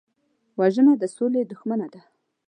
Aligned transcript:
وژنه 0.59 0.93
د 1.01 1.03
سولې 1.15 1.41
دښمنه 1.51 1.87
ده 1.93 2.01